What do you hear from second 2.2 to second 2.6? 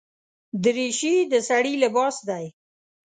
دی.